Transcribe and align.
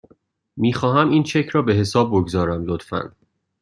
میخواهم 0.57 1.09
این 1.09 1.23
چک 1.23 1.49
را 1.51 1.61
به 1.61 1.73
حساب 1.73 2.07
بگذارم، 2.09 2.63
لطفاً. 2.65 3.11